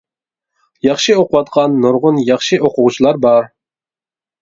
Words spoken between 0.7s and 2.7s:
ياخشى ئوقۇۋاتقان نۇرغۇن ياخشى